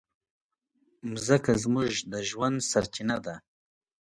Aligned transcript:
مځکه 1.09 1.51
زموږ 1.63 1.93
د 2.11 2.13
ژوند 2.29 2.57
سرچینه 2.71 3.17
ده. 3.25 3.35